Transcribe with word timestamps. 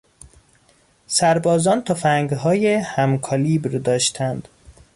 سربازان 1.07 1.83
تفنگهای 1.83 2.73
هم 2.75 3.17
کالیبر 3.17 3.71
داشتند. 3.77 4.47